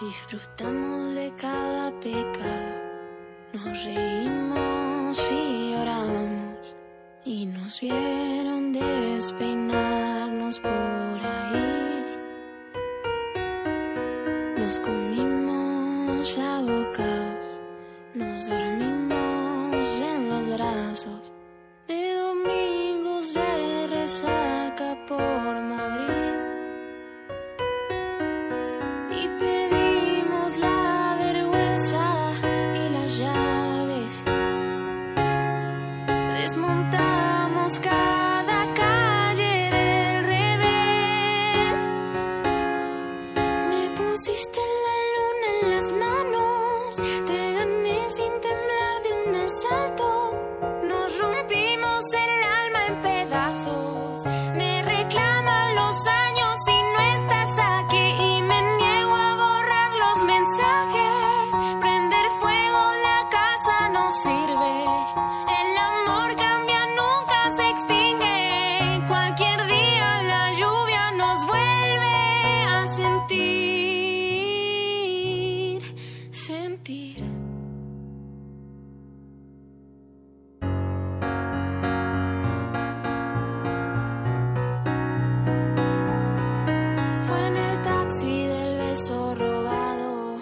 [0.00, 2.74] Disfrutamos de cada pecado,
[3.52, 6.74] nos reímos y lloramos.
[7.24, 12.16] Y nos vieron despeinarnos por ahí.
[14.58, 17.60] Nos comimos a bocados,
[18.14, 21.32] nos dormimos en los brazos.
[21.86, 25.56] De domingos de resaca por
[37.64, 41.88] Cada calle del revés.
[43.70, 46.96] Me pusiste la luna en las manos.
[47.26, 50.36] Te gané sin temblar de un asalto.
[50.82, 54.26] Nos rompimos el alma en pedazos.
[54.54, 56.23] Me reclaman los años
[88.14, 90.38] taxi del beso robado,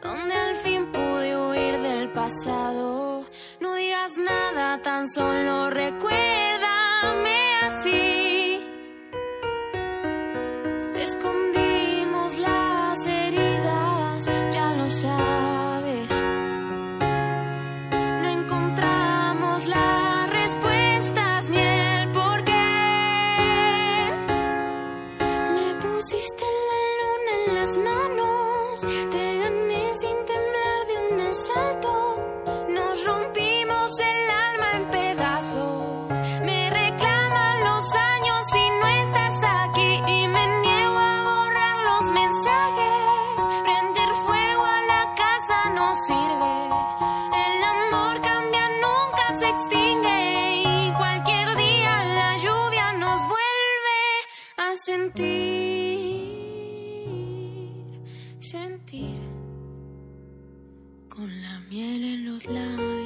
[0.00, 3.24] donde al fin pude huir del pasado.
[3.60, 8.64] No digas nada, tan solo recuérdame así.
[10.96, 16.12] Escondimos las heridas, ya lo sabes.
[18.22, 22.52] No encontramos las respuestas ni el porqué.
[25.54, 26.45] Me pusiste
[27.54, 28.80] las manos,
[29.10, 31.92] te gané sin temblar de un asalto.
[32.68, 36.20] Nos rompimos el alma en pedazos.
[36.42, 39.90] Me reclaman los años y no estás aquí.
[40.06, 43.62] Y me niego a borrar los mensajes.
[43.62, 46.56] Prender fuego a la casa no sirve.
[47.46, 50.62] El amor cambia, nunca se extingue.
[50.64, 54.02] Y cualquier día la lluvia nos vuelve
[54.56, 55.65] a sentir,
[61.68, 63.05] miel en los labios.